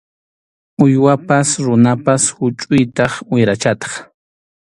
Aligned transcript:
Uywapas 0.83 1.47
runapas 1.65 2.23
huchʼuytaq 2.35 3.13
wirachataq. 3.33 3.91